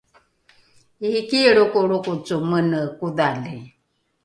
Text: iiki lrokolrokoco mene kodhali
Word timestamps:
iiki 1.07 1.39
lrokolrokoco 1.55 2.35
mene 2.49 2.79
kodhali 2.99 3.57